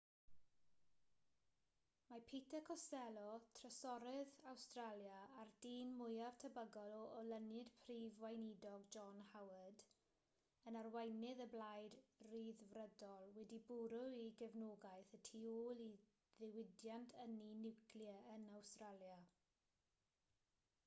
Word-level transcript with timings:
mae 2.11 2.21
peter 2.29 2.61
costello 2.69 3.25
trysorydd 3.57 4.31
awstralia 4.51 5.19
a'r 5.41 5.51
dyn 5.65 5.91
mwyaf 5.99 6.39
tebygol 6.45 6.95
o 7.01 7.03
olynu'r 7.19 7.69
prif 7.83 8.17
weinidog 8.23 8.87
john 8.97 9.21
howard 9.33 9.85
yn 10.71 10.79
arweinydd 10.81 11.43
y 11.47 11.49
blaid 11.53 11.99
ryddfrydol 12.31 13.29
wedi 13.37 13.61
bwrw'i 13.71 14.25
gefnogaeth 14.43 15.15
y 15.21 15.23
tu 15.31 15.43
ôl 15.53 15.85
i 15.91 15.93
ddiwydiant 16.41 17.17
ynni 17.29 17.53
niwclear 17.63 18.27
yn 18.37 18.51
awstralia 18.59 19.21